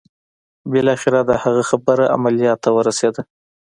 بالاخره 0.71 1.19
د 1.29 1.31
هغه 1.43 1.63
خبره 1.69 2.05
عمليات 2.15 2.59
ته 2.63 2.69
ورسېده. 2.77 3.21